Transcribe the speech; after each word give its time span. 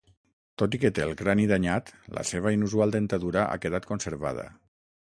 Tot 0.61 0.77
i 0.77 0.79
que 0.83 0.89
té 0.99 1.03
el 1.07 1.13
crani 1.19 1.45
danyat, 1.51 1.93
la 2.17 2.25
seva 2.33 2.57
inusual 2.57 2.97
dentadura 2.99 3.47
ha 3.57 3.63
quedat 3.67 3.91
conservada. 3.95 4.53